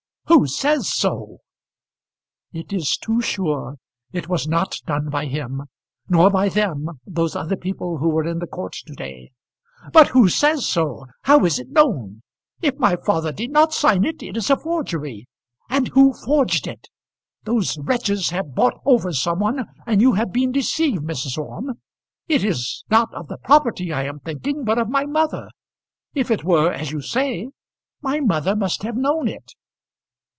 [0.27, 1.39] "Who says so?"
[2.53, 3.75] "It is too sure.
[4.13, 5.63] It was not done by him,
[6.07, 9.31] nor by them, those other people who were in the court to day."
[9.91, 11.05] "But who says so?
[11.23, 12.21] How is it known?
[12.61, 15.27] If my father did not sign it, it is a forgery;
[15.69, 16.87] and who forged it?
[17.43, 21.37] Those wretches have bought over some one and you have been deceived, Mrs.
[21.37, 21.73] Orme.
[22.29, 25.49] It is not of the property I am thinking, but of my mother.
[26.15, 27.49] If it were as you say,
[28.01, 29.51] my mother must have known it?"